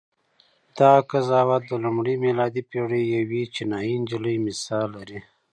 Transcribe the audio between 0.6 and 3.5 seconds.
دغه قضاوت د لومړۍ میلادي پېړۍ یوې